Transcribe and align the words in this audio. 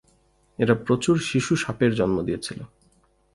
এরা 0.59 0.75
প্রচুর 0.85 1.15
শিশু 1.21 1.53
সাপের 1.55 1.91
জন্ম 1.95 2.17
দিয়েছিল। 2.21 2.59